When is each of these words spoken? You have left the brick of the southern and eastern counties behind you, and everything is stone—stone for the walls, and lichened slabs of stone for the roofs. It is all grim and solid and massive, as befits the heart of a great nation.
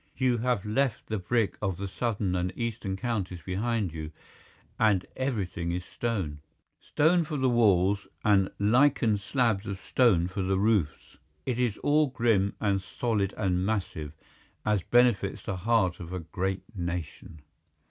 You 0.17 0.39
have 0.39 0.65
left 0.65 1.05
the 1.05 1.19
brick 1.19 1.59
of 1.61 1.77
the 1.77 1.87
southern 1.87 2.33
and 2.35 2.51
eastern 2.55 2.97
counties 2.97 3.43
behind 3.43 3.93
you, 3.93 4.11
and 4.79 5.05
everything 5.15 5.71
is 5.73 5.85
stone—stone 5.85 7.23
for 7.23 7.37
the 7.37 7.47
walls, 7.51 8.07
and 8.25 8.49
lichened 8.57 9.19
slabs 9.19 9.67
of 9.67 9.79
stone 9.79 10.27
for 10.27 10.41
the 10.41 10.57
roofs. 10.57 11.17
It 11.45 11.59
is 11.59 11.77
all 11.83 12.07
grim 12.07 12.55
and 12.59 12.81
solid 12.81 13.35
and 13.37 13.63
massive, 13.63 14.13
as 14.65 14.81
befits 14.81 15.43
the 15.43 15.57
heart 15.57 15.99
of 15.99 16.11
a 16.11 16.19
great 16.19 16.63
nation. 16.75 17.43